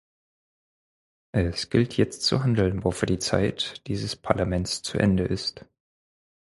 [1.31, 5.63] Es gilt, jetzt zu handeln, bevor die Zeit dieses Parlaments zu Ende ist.